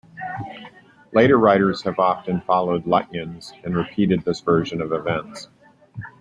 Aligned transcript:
Later 1.13 1.37
writers 1.37 1.83
have 1.83 1.99
often 1.99 2.41
followed 2.41 2.85
Lutyens 2.85 3.53
and 3.63 3.75
repeated 3.77 4.23
this 4.25 4.41
version 4.41 4.81
of 4.81 4.91
events. 4.91 5.47